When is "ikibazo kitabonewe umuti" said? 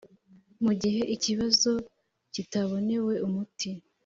1.15-3.69